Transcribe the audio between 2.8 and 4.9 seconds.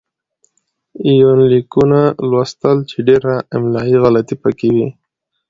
چې ډېره املايي غلطي پکې وې